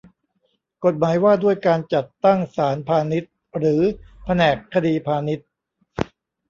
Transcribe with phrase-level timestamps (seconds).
[0.85, 3.81] กฎหมายว่าด้วยการจัดตั้งศาลพาณิชย์หรือ
[4.23, 5.47] แผนกคดีพาณิชย์